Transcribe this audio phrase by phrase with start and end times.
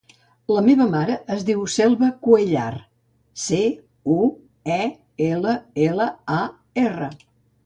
[0.51, 2.71] La meva mare es diu Selva Cuellar:
[3.43, 3.61] ce,
[4.15, 4.17] u,
[4.77, 4.79] e,
[5.29, 5.55] ela,
[5.91, 6.09] ela,
[6.41, 6.43] a,
[6.87, 7.13] erra.